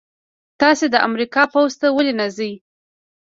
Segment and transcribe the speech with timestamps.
[0.61, 2.53] تاسې د امریکا پوځ ته ولې نه ځئ؟